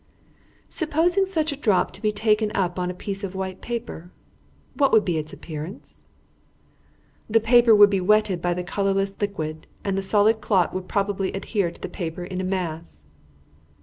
"Supposing 0.67 1.27
such 1.27 1.51
a 1.51 1.55
drop 1.55 1.91
to 1.91 2.01
be 2.01 2.11
taken 2.11 2.51
up 2.55 2.79
on 2.79 2.89
a 2.89 2.93
piece 2.95 3.23
of 3.23 3.35
white 3.35 3.61
paper, 3.61 4.09
what 4.73 4.91
would 4.91 5.05
be 5.05 5.19
its 5.19 5.31
appearance?" 5.31 6.07
"The 7.29 7.39
paper 7.39 7.75
would 7.75 7.91
be 7.91 8.01
wetted 8.01 8.41
by 8.41 8.55
the 8.55 8.63
colourless 8.63 9.15
liquid, 9.21 9.67
and 9.83 9.95
the 9.95 10.01
solid 10.01 10.41
clot 10.41 10.73
would 10.73 10.87
probably 10.89 11.33
adhere 11.33 11.69
to 11.69 11.79
the 11.79 11.87
paper 11.87 12.23
in 12.23 12.41
a 12.41 12.43
mass." 12.43 13.05